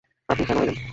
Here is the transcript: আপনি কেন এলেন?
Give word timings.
আপনি 0.29 0.43
কেন 0.45 0.57
এলেন? 0.57 0.77